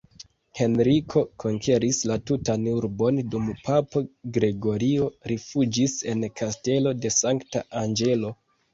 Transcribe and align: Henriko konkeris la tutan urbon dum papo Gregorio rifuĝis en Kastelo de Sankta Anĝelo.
Henriko 0.59 1.21
konkeris 1.43 1.99
la 2.13 2.17
tutan 2.31 2.65
urbon 2.73 3.21
dum 3.35 3.53
papo 3.69 4.05
Gregorio 4.41 5.13
rifuĝis 5.35 5.97
en 6.17 6.29
Kastelo 6.43 6.99
de 7.05 7.17
Sankta 7.23 7.67
Anĝelo. 7.89 8.39